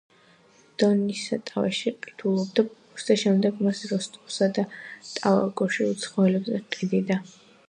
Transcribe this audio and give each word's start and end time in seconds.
დონის 0.83 1.19
სატავეში 1.31 1.93
ყიდულობდა 2.05 2.65
პურს 2.71 3.07
და 3.11 3.19
შემდეგ 3.25 3.63
მას 3.67 3.85
როსტოვსა 3.93 4.51
და 4.59 4.67
ტაგანროგში 5.13 5.89
უცხოელებზე 5.95 6.65
ჰყიდდა. 6.67 7.25